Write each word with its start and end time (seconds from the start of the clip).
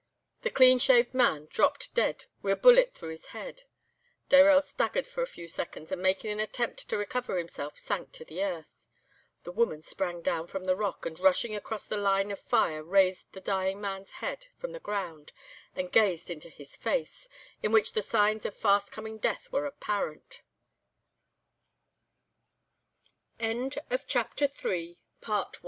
"The 0.41 0.49
clean 0.49 0.79
shaved 0.79 1.13
man 1.13 1.45
dropped 1.45 1.93
dead, 1.93 2.25
wi' 2.41 2.49
a 2.53 2.55
bullet 2.55 2.95
through 2.95 3.09
his 3.11 3.27
head; 3.37 3.65
Dayrell 4.31 4.63
staggered 4.63 5.07
for 5.07 5.21
a 5.21 5.27
few 5.27 5.47
seconds 5.47 5.91
and 5.91 6.01
making 6.01 6.31
an 6.31 6.39
attempt 6.39 6.89
to 6.89 6.97
recover 6.97 7.37
himself, 7.37 7.77
sank 7.77 8.11
to 8.13 8.25
the 8.25 8.43
earth. 8.43 8.79
The 9.43 9.51
woman 9.51 9.83
sprang 9.83 10.23
down 10.23 10.47
from 10.47 10.65
the 10.65 10.75
rock, 10.75 11.05
and 11.05 11.19
rushing 11.19 11.55
across 11.55 11.85
the 11.85 11.97
line 11.97 12.31
of 12.31 12.39
fire 12.39 12.83
raised 12.83 13.31
the 13.33 13.41
dying 13.41 13.79
man's 13.79 14.09
head 14.09 14.47
from 14.57 14.71
the 14.71 14.79
ground 14.79 15.33
and 15.75 15.91
gazed 15.91 16.31
into 16.31 16.49
his 16.49 16.75
face, 16.75 17.29
in 17.61 17.71
which 17.71 17.93
the 17.93 18.01
signs 18.01 18.43
of 18.47 18.55
f 18.57 18.89